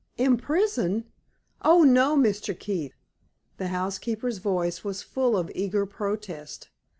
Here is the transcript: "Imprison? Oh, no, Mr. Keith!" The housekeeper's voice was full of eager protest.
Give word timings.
"Imprison? 0.17 1.05
Oh, 1.61 1.83
no, 1.83 2.17
Mr. 2.17 2.57
Keith!" 2.59 2.95
The 3.57 3.67
housekeeper's 3.67 4.39
voice 4.39 4.83
was 4.83 5.03
full 5.03 5.37
of 5.37 5.51
eager 5.53 5.85
protest. 5.85 6.69